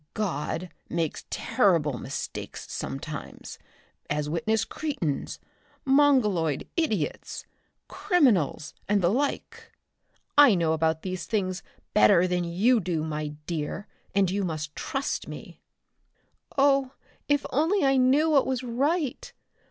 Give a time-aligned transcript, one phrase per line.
[0.15, 3.59] "God makes terrible mistakes sometimes
[4.09, 5.37] as witness cretins,
[5.85, 7.45] mongoloid idiots,
[7.87, 9.71] criminals, and the like.
[10.35, 11.61] I know about these things
[11.93, 13.85] better than you do, my dear,
[14.15, 15.61] and you must trust me."
[16.57, 16.93] "Oh,
[17.29, 19.31] if I only knew what was right.